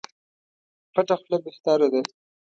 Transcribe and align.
پټه 0.93 1.15
خوله 1.19 1.37
بهتره 1.45 1.87
ده. 1.93 2.01